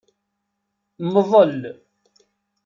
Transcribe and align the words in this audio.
Mḍel. 1.13 1.59